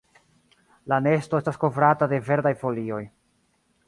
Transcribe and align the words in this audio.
La 0.93 0.97
nesto 1.07 1.41
estas 1.43 1.59
kovrata 1.65 2.07
de 2.13 2.19
verdaj 2.31 2.55
folioj. 2.63 3.03